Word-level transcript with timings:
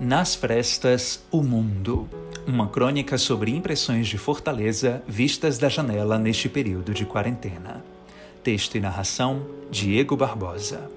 Nas 0.00 0.34
Frestas, 0.34 1.22
o 1.30 1.40
Mundo. 1.40 2.08
Uma 2.48 2.66
crônica 2.66 3.16
sobre 3.16 3.54
impressões 3.54 4.08
de 4.08 4.18
Fortaleza 4.18 5.00
vistas 5.06 5.56
da 5.56 5.68
janela 5.68 6.18
neste 6.18 6.48
período 6.48 6.92
de 6.92 7.06
quarentena. 7.06 7.82
Texto 8.42 8.76
e 8.76 8.80
narração: 8.80 9.46
Diego 9.70 10.16
Barbosa. 10.16 10.90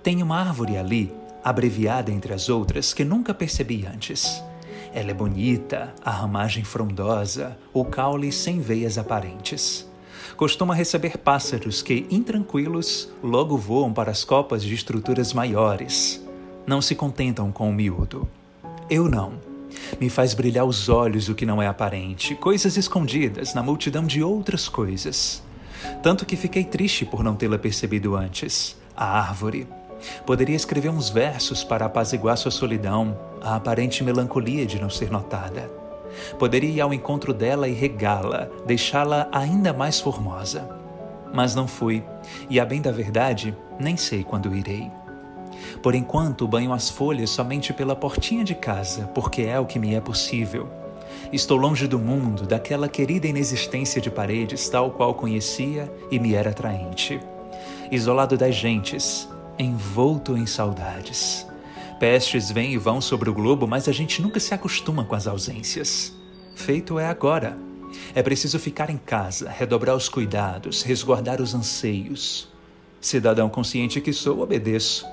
Tem 0.00 0.22
uma 0.22 0.38
árvore 0.38 0.76
ali, 0.76 1.12
abreviada 1.42 2.12
entre 2.12 2.32
as 2.32 2.48
outras, 2.48 2.94
que 2.94 3.04
nunca 3.04 3.34
percebi 3.34 3.84
antes. 3.84 4.40
Ela 4.94 5.10
é 5.10 5.14
bonita, 5.14 5.92
a 6.04 6.10
ramagem 6.12 6.62
frondosa, 6.62 7.58
o 7.74 7.84
caule 7.84 8.30
sem 8.30 8.60
veias 8.60 8.96
aparentes. 8.96 9.84
Costuma 10.36 10.72
receber 10.72 11.18
pássaros 11.18 11.82
que, 11.82 12.06
intranquilos, 12.12 13.10
logo 13.20 13.58
voam 13.58 13.92
para 13.92 14.12
as 14.12 14.22
copas 14.22 14.62
de 14.62 14.72
estruturas 14.72 15.32
maiores 15.32 16.24
não 16.66 16.82
se 16.82 16.94
contentam 16.94 17.52
com 17.52 17.70
o 17.70 17.72
miúdo. 17.72 18.28
Eu 18.90 19.08
não. 19.08 19.34
Me 20.00 20.10
faz 20.10 20.34
brilhar 20.34 20.64
os 20.64 20.88
olhos 20.88 21.28
o 21.28 21.34
que 21.34 21.46
não 21.46 21.62
é 21.62 21.66
aparente, 21.66 22.34
coisas 22.34 22.76
escondidas 22.76 23.54
na 23.54 23.62
multidão 23.62 24.04
de 24.04 24.22
outras 24.22 24.68
coisas. 24.68 25.42
Tanto 26.02 26.26
que 26.26 26.36
fiquei 26.36 26.64
triste 26.64 27.04
por 27.04 27.22
não 27.22 27.36
tê-la 27.36 27.58
percebido 27.58 28.16
antes. 28.16 28.76
A 28.96 29.18
árvore. 29.18 29.68
Poderia 30.24 30.56
escrever 30.56 30.88
uns 30.88 31.08
versos 31.08 31.62
para 31.62 31.86
apaziguar 31.86 32.36
sua 32.36 32.50
solidão, 32.50 33.16
a 33.40 33.56
aparente 33.56 34.02
melancolia 34.02 34.66
de 34.66 34.80
não 34.80 34.90
ser 34.90 35.10
notada. 35.10 35.70
Poderia 36.38 36.70
ir 36.70 36.80
ao 36.80 36.94
encontro 36.94 37.32
dela 37.32 37.68
e 37.68 37.74
regá-la, 37.74 38.48
deixá-la 38.66 39.28
ainda 39.30 39.72
mais 39.72 40.00
formosa. 40.00 40.68
Mas 41.32 41.54
não 41.54 41.68
fui, 41.68 42.02
e 42.48 42.58
a 42.58 42.64
bem 42.64 42.80
da 42.80 42.90
verdade, 42.90 43.56
nem 43.78 43.96
sei 43.96 44.24
quando 44.24 44.54
irei. 44.54 44.90
Por 45.82 45.94
enquanto, 45.94 46.46
banho 46.46 46.72
as 46.72 46.88
folhas 46.90 47.30
somente 47.30 47.72
pela 47.72 47.96
portinha 47.96 48.44
de 48.44 48.54
casa, 48.54 49.06
porque 49.14 49.42
é 49.42 49.58
o 49.58 49.66
que 49.66 49.78
me 49.78 49.94
é 49.94 50.00
possível. 50.00 50.68
Estou 51.32 51.56
longe 51.56 51.86
do 51.86 51.98
mundo, 51.98 52.44
daquela 52.44 52.88
querida 52.88 53.26
inexistência 53.26 54.00
de 54.00 54.10
paredes 54.10 54.68
tal 54.68 54.90
qual 54.90 55.14
conhecia 55.14 55.92
e 56.10 56.18
me 56.18 56.34
era 56.34 56.50
atraente. 56.50 57.20
Isolado 57.90 58.36
das 58.36 58.54
gentes, 58.54 59.28
envolto 59.58 60.36
em 60.36 60.46
saudades. 60.46 61.46
Pestes 61.98 62.50
vêm 62.50 62.74
e 62.74 62.78
vão 62.78 63.00
sobre 63.00 63.30
o 63.30 63.34
globo, 63.34 63.66
mas 63.66 63.88
a 63.88 63.92
gente 63.92 64.20
nunca 64.20 64.38
se 64.38 64.52
acostuma 64.52 65.04
com 65.04 65.14
as 65.14 65.26
ausências. 65.26 66.12
Feito 66.54 66.98
é 66.98 67.06
agora. 67.06 67.58
É 68.14 68.22
preciso 68.22 68.58
ficar 68.58 68.90
em 68.90 68.98
casa, 68.98 69.48
redobrar 69.48 69.96
os 69.96 70.08
cuidados, 70.08 70.82
resguardar 70.82 71.40
os 71.40 71.54
anseios. 71.54 72.48
Cidadão 73.00 73.48
consciente 73.48 74.00
que 74.00 74.12
sou, 74.12 74.40
obedeço. 74.40 75.06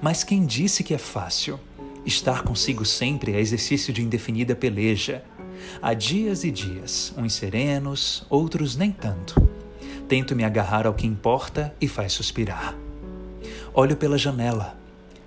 Mas 0.00 0.24
quem 0.24 0.44
disse 0.44 0.82
que 0.82 0.94
é 0.94 0.98
fácil? 0.98 1.58
Estar 2.04 2.42
consigo 2.42 2.84
sempre 2.84 3.32
é 3.32 3.40
exercício 3.40 3.92
de 3.92 4.02
indefinida 4.02 4.54
peleja. 4.54 5.24
Há 5.80 5.94
dias 5.94 6.44
e 6.44 6.50
dias, 6.50 7.14
uns 7.16 7.34
serenos, 7.34 8.26
outros 8.28 8.76
nem 8.76 8.90
tanto. 8.92 9.48
Tento 10.06 10.36
me 10.36 10.44
agarrar 10.44 10.86
ao 10.86 10.94
que 10.94 11.06
importa 11.06 11.74
e 11.80 11.88
faz 11.88 12.12
suspirar. 12.12 12.76
Olho 13.72 13.96
pela 13.96 14.18
janela. 14.18 14.76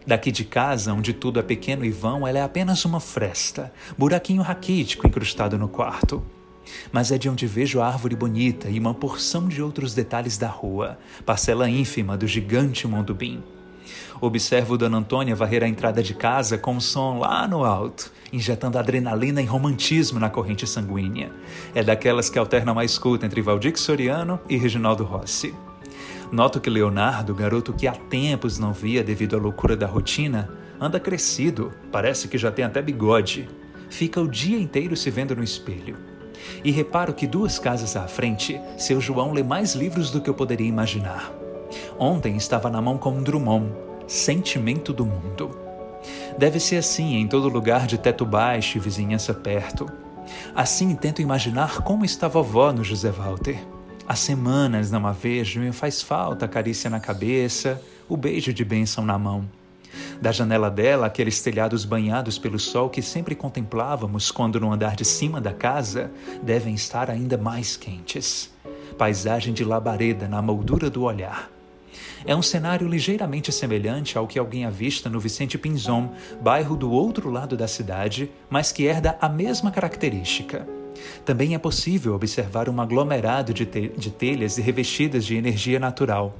Daqui 0.05 0.31
de 0.31 0.45
casa, 0.45 0.93
onde 0.93 1.13
tudo 1.13 1.39
é 1.39 1.43
pequeno 1.43 1.83
e 1.83 1.89
vão, 1.89 2.25
ela 2.27 2.39
é 2.39 2.43
apenas 2.43 2.85
uma 2.85 2.99
fresta, 2.99 3.73
buraquinho 3.97 4.41
raquítico 4.41 5.05
incrustado 5.05 5.57
no 5.57 5.67
quarto. 5.67 6.23
Mas 6.91 7.11
é 7.11 7.17
de 7.17 7.27
onde 7.27 7.47
vejo 7.47 7.81
a 7.81 7.87
árvore 7.87 8.15
bonita 8.15 8.69
e 8.69 8.79
uma 8.79 8.93
porção 8.93 9.47
de 9.47 9.61
outros 9.61 9.93
detalhes 9.93 10.37
da 10.37 10.47
rua, 10.47 10.97
parcela 11.25 11.69
ínfima 11.69 12.15
do 12.15 12.27
gigante 12.27 12.87
Mondubim. 12.87 13.43
Observo 14.19 14.77
Dona 14.77 14.97
Antônia 14.97 15.35
varrer 15.35 15.63
a 15.63 15.67
entrada 15.67 16.01
de 16.01 16.13
casa 16.13 16.57
com 16.57 16.77
o 16.77 16.81
som 16.81 17.19
lá 17.19 17.47
no 17.47 17.63
alto, 17.63 18.11
injetando 18.31 18.77
adrenalina 18.77 19.41
e 19.41 19.45
romantismo 19.45 20.19
na 20.19 20.29
corrente 20.29 20.65
sanguínea. 20.65 21.31
É 21.73 21.83
daquelas 21.83 22.29
que 22.29 22.39
alternam 22.39 22.77
a 22.77 22.85
escuta 22.85 23.25
entre 23.25 23.41
Valdir 23.41 23.77
Soriano 23.77 24.39
e 24.49 24.57
Reginaldo 24.57 25.03
Rossi. 25.03 25.53
Noto 26.31 26.59
que 26.59 26.69
Leonardo, 26.69 27.33
garoto 27.33 27.73
que 27.73 27.87
há 27.87 27.93
tempos 27.93 28.59
não 28.59 28.73
via 28.73 29.03
devido 29.03 29.37
à 29.37 29.39
loucura 29.39 29.77
da 29.77 29.87
rotina, 29.87 30.49
anda 30.79 30.99
crescido, 30.99 31.71
parece 31.91 32.27
que 32.27 32.37
já 32.37 32.51
tem 32.51 32.65
até 32.65 32.81
bigode. 32.81 33.47
Fica 33.89 34.19
o 34.19 34.27
dia 34.27 34.59
inteiro 34.59 34.95
se 34.97 35.09
vendo 35.09 35.35
no 35.35 35.43
espelho. 35.43 35.97
E 36.63 36.71
reparo 36.71 37.13
que 37.13 37.25
duas 37.25 37.57
casas 37.57 37.95
à 37.95 38.07
frente, 38.07 38.59
seu 38.77 38.99
João 38.99 39.31
lê 39.31 39.43
mais 39.43 39.73
livros 39.73 40.11
do 40.11 40.21
que 40.21 40.29
eu 40.29 40.33
poderia 40.33 40.67
imaginar. 40.67 41.46
Ontem 41.99 42.37
estava 42.37 42.69
na 42.69 42.79
mão 42.79 42.95
com 42.95 43.09
um 43.09 43.23
Drummond, 43.23 43.73
sentimento 44.07 44.93
do 44.93 45.03
mundo. 45.03 45.49
Deve 46.37 46.59
ser 46.59 46.77
assim 46.77 47.15
em 47.15 47.27
todo 47.27 47.49
lugar 47.49 47.87
de 47.87 47.97
teto 47.97 48.23
baixo 48.23 48.77
e 48.77 48.81
vizinhança 48.81 49.33
perto. 49.33 49.91
Assim 50.55 50.93
tento 50.95 51.23
imaginar 51.23 51.81
como 51.81 52.05
está 52.05 52.27
vovó 52.27 52.71
no 52.71 52.83
José 52.83 53.09
Walter. 53.09 53.59
Há 54.07 54.15
semanas 54.15 54.91
não 54.91 55.07
a 55.07 55.11
vejo 55.11 55.59
e 55.59 55.65
me 55.65 55.71
faz 55.71 56.03
falta 56.03 56.45
a 56.45 56.47
carícia 56.47 56.87
na 56.87 56.99
cabeça, 56.99 57.81
o 58.07 58.15
beijo 58.15 58.53
de 58.53 58.63
bênção 58.63 59.03
na 59.03 59.17
mão. 59.17 59.49
Da 60.21 60.31
janela 60.31 60.69
dela, 60.69 61.07
aqueles 61.07 61.41
telhados 61.41 61.83
banhados 61.83 62.37
pelo 62.37 62.59
sol 62.59 62.91
que 62.91 63.01
sempre 63.01 63.33
contemplávamos 63.33 64.29
quando 64.29 64.59
no 64.59 64.71
andar 64.71 64.95
de 64.95 65.03
cima 65.03 65.41
da 65.41 65.51
casa 65.51 66.11
devem 66.43 66.75
estar 66.75 67.09
ainda 67.09 67.39
mais 67.39 67.75
quentes. 67.75 68.53
Paisagem 68.99 69.51
de 69.51 69.65
labareda 69.65 70.27
na 70.27 70.43
moldura 70.43 70.91
do 70.91 71.01
olhar. 71.01 71.56
É 72.25 72.35
um 72.35 72.41
cenário 72.41 72.87
ligeiramente 72.87 73.51
semelhante 73.51 74.17
ao 74.17 74.27
que 74.27 74.39
alguém 74.39 74.65
avista 74.65 75.09
no 75.09 75.19
Vicente 75.19 75.57
Pinzon, 75.57 76.11
bairro 76.41 76.75
do 76.75 76.91
outro 76.91 77.29
lado 77.29 77.55
da 77.55 77.67
cidade, 77.67 78.29
mas 78.49 78.71
que 78.71 78.85
herda 78.85 79.17
a 79.21 79.29
mesma 79.29 79.71
característica. 79.71 80.67
Também 81.23 81.53
é 81.53 81.59
possível 81.59 82.15
observar 82.15 82.69
um 82.69 82.81
aglomerado 82.81 83.53
de, 83.53 83.65
te 83.65 83.89
de 83.89 84.09
telhas 84.09 84.57
e 84.57 84.61
revestidas 84.61 85.25
de 85.25 85.35
energia 85.35 85.79
natural. 85.79 86.35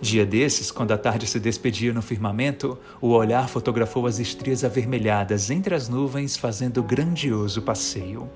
Dia 0.00 0.24
desses, 0.24 0.70
quando 0.70 0.92
a 0.92 0.98
tarde 0.98 1.26
se 1.26 1.38
despedia 1.38 1.92
no 1.92 2.02
firmamento, 2.02 2.78
o 3.00 3.08
olhar 3.08 3.48
fotografou 3.48 4.06
as 4.06 4.18
estrias 4.18 4.64
avermelhadas 4.64 5.50
entre 5.50 5.74
as 5.74 5.88
nuvens, 5.88 6.36
fazendo 6.36 6.82
grandioso 6.82 7.62
passeio. 7.62 8.28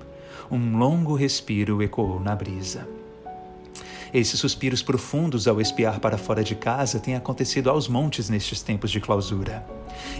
Um 0.51 0.77
longo 0.77 1.15
respiro 1.15 1.81
ecoou 1.81 2.19
na 2.19 2.35
brisa. 2.35 2.87
Esses 4.15 4.39
suspiros 4.39 4.81
profundos 4.81 5.45
ao 5.45 5.59
espiar 5.59 5.99
para 5.99 6.17
fora 6.17 6.41
de 6.41 6.55
casa 6.55 7.01
têm 7.01 7.17
acontecido 7.17 7.69
aos 7.69 7.89
montes 7.89 8.29
nestes 8.29 8.61
tempos 8.61 8.89
de 8.89 9.01
clausura. 9.01 9.67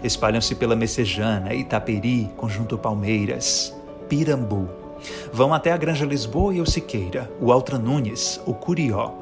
Espalham-se 0.04 0.54
pela 0.54 0.76
Messejana, 0.76 1.54
Itaperi, 1.54 2.30
Conjunto 2.36 2.78
Palmeiras, 2.78 3.74
Pirambu. 4.10 4.68
Vão 5.32 5.54
até 5.54 5.72
a 5.72 5.78
Granja 5.78 6.06
Lisboa 6.06 6.54
e 6.54 6.60
o 6.60 6.66
Siqueira, 6.66 7.32
o 7.40 7.54
Altra 7.54 7.80
Nunes, 7.80 8.38
o 8.46 8.54
Curió. 8.54 9.14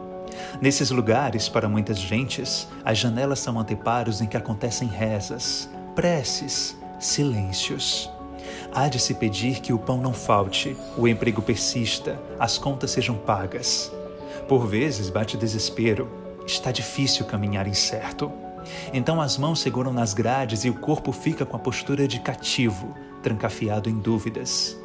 Nesses 0.60 0.90
lugares, 0.90 1.48
para 1.48 1.70
muitas 1.70 2.00
gentes, 2.00 2.68
as 2.84 2.98
janelas 2.98 3.38
são 3.38 3.60
anteparos 3.60 4.22
em 4.22 4.26
que 4.26 4.38
acontecem 4.38 4.88
rezas, 4.88 5.70
preces, 5.94 6.76
silêncios. 7.00 8.10
Há 8.74 8.88
de 8.88 9.00
se 9.00 9.14
pedir 9.14 9.60
que 9.60 9.72
o 9.72 9.78
pão 9.78 10.02
não 10.02 10.16
falte, 10.16 10.76
o 10.98 11.08
emprego 11.08 11.44
persista, 11.44 12.20
as 12.40 12.58
contas 12.58 12.90
sejam 12.90 13.16
pagas. 13.16 13.92
Por 14.48 14.68
vezes 14.68 15.10
bate 15.10 15.38
desespero. 15.38 16.10
Está 16.46 16.72
difícil 16.72 17.26
caminhar 17.26 17.68
incerto. 17.68 18.32
Então 18.94 19.22
as 19.22 19.38
mãos 19.38 19.60
seguram 19.60 19.94
nas 19.94 20.14
grades 20.14 20.64
e 20.66 20.70
o 20.70 20.74
corpo 20.74 21.12
fica 21.12 21.46
com 21.46 21.56
a 21.56 21.60
postura 21.60 22.08
de 22.08 22.20
cativo, 22.20 22.96
trancafiado 23.22 23.90
em 23.90 23.98
dúvidas. 23.98 24.78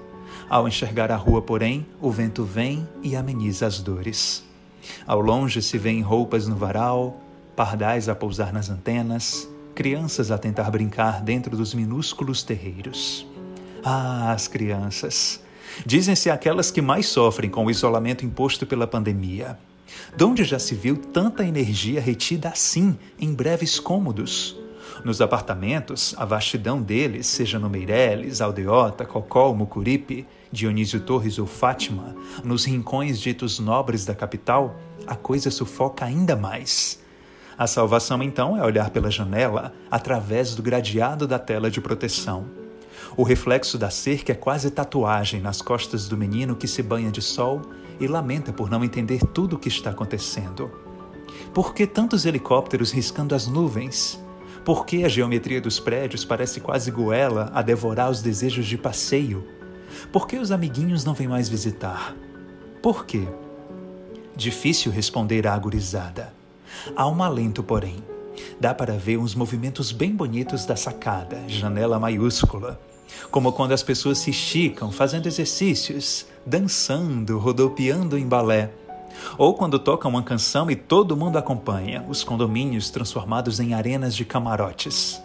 Ao 0.49 0.67
enxergar 0.67 1.11
a 1.11 1.17
rua, 1.17 1.43
porém, 1.43 1.87
o 2.01 2.11
vento 2.11 2.45
vem 2.45 2.89
e 3.03 3.15
ameniza 3.15 3.67
as 3.67 3.81
dores. 3.81 4.45
Ao 5.07 5.21
longe 5.21 5.61
se 5.61 5.77
vêem 5.77 6.01
roupas 6.01 6.47
no 6.47 6.57
varal, 6.57 7.21
pardais 7.55 8.09
a 8.09 8.15
pousar 8.15 8.53
nas 8.53 8.71
antenas, 8.71 9.49
crianças 9.75 10.31
a 10.31 10.39
tentar 10.39 10.71
brincar 10.71 11.21
dentro 11.23 11.57
dos 11.57 11.75
minúsculos 11.75 12.43
terreiros. 12.43 13.27
Ah, 13.85 14.33
as 14.33 14.49
crianças! 14.49 15.41
Dizem-se 15.85 16.31
aquelas 16.31 16.71
que 16.71 16.83
mais 16.83 17.07
sofrem 17.07 17.51
com 17.51 17.65
o 17.65 17.71
isolamento 17.71 18.25
imposto 18.25 18.67
pela 18.67 18.87
pandemia. 18.87 19.59
De 20.17 20.25
onde 20.25 20.45
já 20.45 20.59
se 20.59 20.75
viu 20.75 20.97
tanta 20.97 21.45
energia 21.45 22.01
retida 22.01 22.49
assim, 22.49 22.97
em 23.19 23.33
breves 23.33 23.79
cômodos? 23.81 24.57
Nos 25.05 25.21
apartamentos, 25.21 26.15
a 26.19 26.25
vastidão 26.25 26.83
deles, 26.83 27.27
seja 27.27 27.59
no 27.59 27.71
Meireles, 27.71 28.41
Aldeota, 28.41 29.05
Cocó, 29.05 29.53
Mucuripe, 29.55 30.27
Dionísio 30.51 31.01
Torres 31.01 31.39
ou 31.39 31.47
Fátima, 31.47 32.17
nos 32.43 32.65
rincões 32.65 33.21
ditos 33.21 33.59
nobres 33.59 34.05
da 34.05 34.15
capital, 34.15 34.77
a 35.07 35.15
coisa 35.15 35.51
sufoca 35.51 36.05
ainda 36.05 36.35
mais. 36.35 37.01
A 37.57 37.67
salvação, 37.67 38.23
então, 38.23 38.57
é 38.57 38.65
olhar 38.65 38.91
pela 38.91 39.11
janela 39.11 39.73
através 39.91 40.55
do 40.55 40.63
gradeado 40.63 41.27
da 41.27 41.39
tela 41.39 41.71
de 41.71 41.81
proteção 41.81 42.58
o 43.19 43.25
reflexo 43.25 43.77
da 43.77 43.91
cerca 43.91 44.31
é 44.31 44.35
quase 44.37 44.71
tatuagem 44.71 45.41
nas 45.41 45.61
costas 45.61 46.07
do 46.07 46.17
menino 46.17 46.55
que 46.55 46.69
se 46.69 46.85
banha 46.85 47.11
de 47.11 47.21
sol 47.21 47.63
e 47.99 48.07
lamenta 48.07 48.53
por 48.53 48.71
não 48.71 48.85
entender 48.85 49.19
tudo 49.35 49.57
o 49.57 49.59
que 49.59 49.67
está 49.67 49.91
acontecendo. 49.91 50.71
Por 51.53 51.75
que 51.75 51.85
tantos 51.85 52.25
helicópteros 52.25 52.93
riscando 52.93 53.35
as 53.35 53.49
nuvens? 53.49 54.23
Por 54.65 54.87
que 54.87 55.05
a 55.05 55.09
geometria 55.09 55.61
dos 55.61 55.81
prédios 55.81 56.25
parece 56.25 56.61
quase 56.61 56.93
goela 56.93 57.51
a 57.53 57.61
devorar 57.61 58.09
os 58.09 58.23
desejos 58.23 58.67
de 58.67 58.79
passeio? 58.79 59.45
Por 60.13 60.29
que 60.29 60.37
os 60.37 60.53
amiguinhos 60.53 61.05
não 61.05 61.13
vêm 61.13 61.27
mais 61.27 61.49
visitar? 61.49 62.15
Por 62.81 63.05
quê? 63.05 63.27
Difícil 64.37 64.93
responder 64.93 65.45
à 65.45 65.55
agorizada. 65.55 66.33
Há 66.95 67.09
um 67.09 67.21
alento, 67.21 67.65
porém. 67.65 67.97
Dá 68.61 68.73
para 68.73 68.97
ver 68.97 69.17
uns 69.17 69.35
movimentos 69.35 69.91
bem 69.91 70.15
bonitos 70.15 70.65
da 70.65 70.77
sacada, 70.77 71.43
janela 71.49 71.99
maiúscula. 71.99 72.81
Como 73.31 73.53
quando 73.53 73.73
as 73.73 73.83
pessoas 73.83 74.19
se 74.19 74.31
esticam 74.31 74.91
fazendo 74.91 75.27
exercícios, 75.27 76.27
dançando, 76.45 77.39
rodopiando 77.39 78.19
em 78.19 78.27
balé. 78.27 78.71
Ou 79.37 79.55
quando 79.55 79.79
tocam 79.79 80.11
uma 80.11 80.23
canção 80.23 80.71
e 80.71 80.77
todo 80.77 81.17
mundo 81.17 81.39
acompanha, 81.39 82.05
os 82.09 82.23
condomínios 82.23 82.91
transformados 82.91 83.61
em 83.61 83.75
arenas 83.75 84.15
de 84.15 84.25
camarotes. 84.25 85.21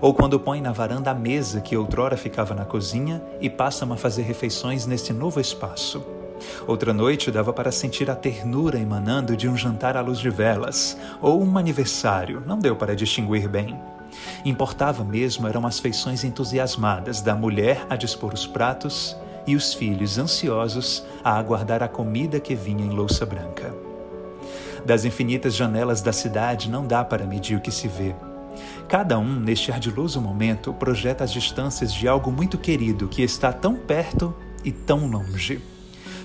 Ou 0.00 0.14
quando 0.14 0.38
põe 0.38 0.60
na 0.60 0.72
varanda 0.72 1.10
a 1.10 1.14
mesa 1.14 1.60
que 1.60 1.76
outrora 1.76 2.16
ficava 2.16 2.54
na 2.54 2.64
cozinha 2.64 3.22
e 3.40 3.50
passam 3.50 3.92
a 3.92 3.96
fazer 3.96 4.22
refeições 4.22 4.86
nesse 4.86 5.12
novo 5.12 5.40
espaço. 5.40 6.04
Outra 6.66 6.92
noite 6.92 7.30
dava 7.30 7.52
para 7.52 7.70
sentir 7.70 8.10
a 8.10 8.16
ternura 8.16 8.78
emanando 8.78 9.36
de 9.36 9.48
um 9.48 9.56
jantar 9.56 9.96
à 9.96 10.00
luz 10.00 10.18
de 10.18 10.30
velas, 10.30 10.96
ou 11.20 11.42
um 11.42 11.56
aniversário, 11.56 12.42
não 12.46 12.58
deu 12.58 12.74
para 12.74 12.96
distinguir 12.96 13.48
bem. 13.48 13.78
Importava 14.44 15.04
mesmo 15.04 15.46
eram 15.46 15.66
as 15.66 15.78
feições 15.78 16.24
entusiasmadas 16.24 17.20
da 17.20 17.34
mulher 17.34 17.86
a 17.88 17.96
dispor 17.96 18.32
os 18.34 18.46
pratos 18.46 19.16
e 19.46 19.56
os 19.56 19.74
filhos 19.74 20.18
ansiosos 20.18 21.04
a 21.24 21.36
aguardar 21.36 21.82
a 21.82 21.88
comida 21.88 22.40
que 22.40 22.54
vinha 22.54 22.84
em 22.84 22.90
louça 22.90 23.26
branca. 23.26 23.74
Das 24.84 25.04
infinitas 25.04 25.54
janelas 25.54 26.00
da 26.00 26.12
cidade 26.12 26.68
não 26.68 26.86
dá 26.86 27.04
para 27.04 27.26
medir 27.26 27.56
o 27.56 27.60
que 27.60 27.70
se 27.70 27.86
vê. 27.86 28.14
Cada 28.88 29.18
um, 29.18 29.40
neste 29.40 29.72
ardiloso 29.72 30.20
momento, 30.20 30.72
projeta 30.74 31.24
as 31.24 31.32
distâncias 31.32 31.92
de 31.92 32.06
algo 32.06 32.30
muito 32.30 32.58
querido 32.58 33.08
que 33.08 33.22
está 33.22 33.52
tão 33.52 33.74
perto 33.74 34.34
e 34.64 34.70
tão 34.70 35.06
longe. 35.06 35.60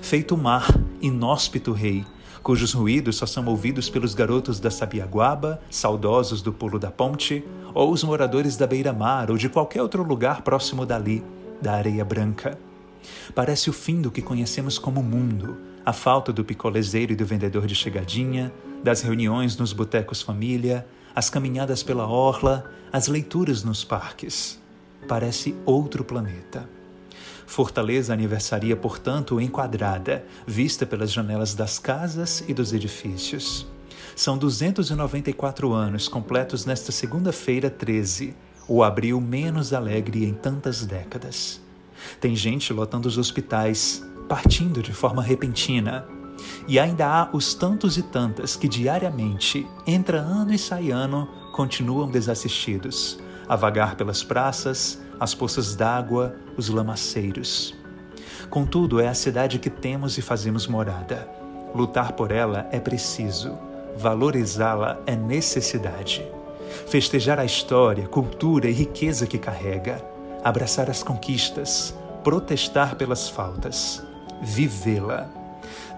Feito 0.02 0.36
o 0.36 0.38
mar, 0.38 0.68
inóspito 1.02 1.72
rei, 1.72 2.06
cujos 2.48 2.72
ruídos 2.72 3.18
só 3.18 3.26
são 3.26 3.46
ouvidos 3.46 3.90
pelos 3.90 4.14
garotos 4.14 4.58
da 4.58 4.72
Sabiaguaba, 4.72 5.60
saudosos 5.70 6.42
do 6.42 6.54
pulo 6.54 6.80
da 6.80 6.90
ponte, 6.90 7.44
ou 7.74 7.92
os 7.92 8.06
moradores 8.06 8.56
da 8.56 8.66
beira-mar 8.66 9.30
ou 9.30 9.36
de 9.36 9.50
qualquer 9.50 9.82
outro 9.82 10.02
lugar 10.02 10.44
próximo 10.44 10.86
dali, 10.86 11.22
da 11.62 11.74
areia 11.74 12.06
branca. 12.06 12.58
Parece 13.36 13.70
o 13.70 13.74
fim 13.74 14.00
do 14.00 14.10
que 14.10 14.22
conhecemos 14.22 14.80
como 14.80 15.04
mundo, 15.04 15.58
a 15.86 15.92
falta 15.92 16.32
do 16.32 16.46
picolezeiro 16.46 17.12
e 17.12 17.18
do 17.18 17.26
vendedor 17.26 17.68
de 17.68 17.76
chegadinha, 17.76 18.50
das 18.82 19.02
reuniões 19.02 19.58
nos 19.58 19.74
botecos 19.74 20.22
família, 20.22 20.88
as 21.14 21.30
caminhadas 21.30 21.84
pela 21.84 22.08
orla, 22.08 22.72
as 22.94 23.10
leituras 23.10 23.62
nos 23.62 23.84
parques. 23.84 24.58
Parece 25.06 25.54
outro 25.66 26.02
planeta. 26.02 26.77
Fortaleza 27.48 28.14
aniversaria, 28.14 28.76
portanto, 28.76 29.40
enquadrada, 29.40 30.24
vista 30.46 30.86
pelas 30.86 31.12
janelas 31.12 31.56
das 31.56 31.80
casas 31.80 32.44
e 32.46 32.54
dos 32.54 32.74
edifícios. 32.74 33.66
São 34.16 34.38
294 34.38 35.74
anos 35.74 36.10
completos 36.10 36.66
nesta 36.66 36.92
segunda-feira 36.92 37.70
13, 37.70 38.36
o 38.68 38.84
abril 38.84 39.22
menos 39.22 39.72
alegre 39.72 40.26
em 40.26 40.34
tantas 40.34 40.86
décadas. 40.86 41.62
Tem 42.20 42.36
gente 42.36 42.74
lotando 42.74 43.08
os 43.08 43.18
hospitais, 43.18 44.04
partindo 44.28 44.84
de 44.84 44.92
forma 44.92 45.24
repentina. 45.24 46.06
E 46.68 46.78
ainda 46.78 47.08
há 47.08 47.30
os 47.32 47.54
tantos 47.54 47.98
e 47.98 48.04
tantas 48.04 48.58
que 48.58 48.68
diariamente, 48.68 49.66
entra 49.88 50.20
ano 50.20 50.54
e 50.54 50.60
sai 50.60 50.92
ano, 50.92 51.30
continuam 51.54 52.12
desassistidos, 52.12 53.18
a 53.48 53.56
vagar 53.56 53.96
pelas 53.96 54.24
praças, 54.24 55.00
as 55.20 55.34
poças 55.34 55.76
d'água, 55.76 56.36
os 56.56 56.70
lamaceiros. 56.70 57.76
Contudo, 58.50 59.00
é 59.00 59.08
a 59.08 59.14
cidade 59.14 59.60
que 59.60 59.70
temos 59.70 60.18
e 60.18 60.22
fazemos 60.22 60.68
morada. 60.68 61.28
Lutar 61.74 62.14
por 62.14 62.32
ela 62.32 62.68
é 62.72 62.80
preciso, 62.80 63.58
valorizá-la 63.98 65.00
é 65.06 65.16
necessidade. 65.16 66.26
Festejar 66.88 67.40
a 67.40 67.46
história, 67.46 68.08
cultura 68.08 68.70
e 68.70 68.74
riqueza 68.74 69.26
que 69.26 69.38
carrega 69.38 70.18
abraçar 70.44 70.90
as 70.90 71.04
conquistas, 71.04 71.94
protestar 72.24 72.96
pelas 72.96 73.28
faltas, 73.30 74.04
vivê-la. 74.42 75.30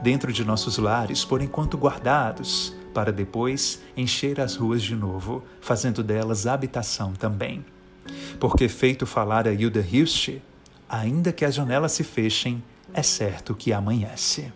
Dentro 0.01 0.31
de 0.31 0.45
nossos 0.45 0.77
lares, 0.77 1.25
por 1.25 1.41
enquanto 1.41 1.77
guardados, 1.77 2.73
para 2.93 3.11
depois 3.11 3.81
encher 3.95 4.39
as 4.39 4.55
ruas 4.55 4.81
de 4.81 4.95
novo, 4.95 5.43
fazendo 5.61 6.03
delas 6.03 6.47
habitação 6.47 7.13
também. 7.13 7.65
Porque, 8.39 8.67
feito 8.67 9.05
falar 9.05 9.47
a 9.47 9.53
Hilda 9.53 9.79
Hilst, 9.79 10.39
ainda 10.87 11.31
que 11.31 11.45
as 11.45 11.53
janelas 11.53 11.91
se 11.91 12.03
fechem, 12.03 12.63
é 12.93 13.03
certo 13.03 13.53
que 13.55 13.71
amanhece. 13.71 14.51